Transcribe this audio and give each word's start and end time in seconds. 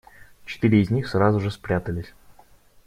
Четыре 0.45 0.81
из 0.81 0.89
них 0.89 1.07
сразу 1.07 1.39
же 1.39 1.51
спрятались. 1.51 2.15